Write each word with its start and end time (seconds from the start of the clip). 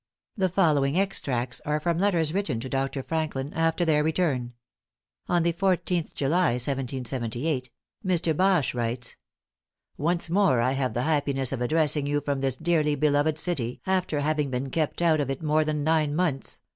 The 0.35 0.49
following 0.49 0.97
extracts 0.97 1.61
are 1.63 1.79
from 1.79 1.99
letters 1.99 2.33
written 2.33 2.59
to 2.61 2.67
Dr. 2.69 3.03
Franklin 3.03 3.53
after 3.53 3.85
their 3.85 4.03
return. 4.03 4.53
On 5.27 5.43
the 5.43 5.53
14th 5.53 6.15
July, 6.15 6.53
1778, 6.53 7.69
Mr. 8.03 8.35
Bache 8.35 8.73
writes: 8.73 9.15
"Once 9.99 10.27
more 10.27 10.59
I 10.59 10.71
have 10.71 10.95
the 10.95 11.03
happiness 11.03 11.51
of 11.51 11.61
addressing 11.61 12.07
you 12.07 12.19
from 12.19 12.41
this 12.41 12.57
dearly 12.57 12.95
beloved 12.95 13.37
city, 13.37 13.79
after 13.85 14.21
having 14.21 14.49
been 14.49 14.71
kept 14.71 15.03
out 15.03 15.19
of 15.19 15.29
it 15.29 15.43
more 15.43 15.63
than 15.63 15.83
nine 15.83 16.15
months.... 16.15 16.61